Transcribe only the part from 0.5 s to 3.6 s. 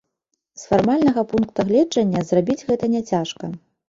З фармальнага пункта гледжання зрабіць гэта няцяжка.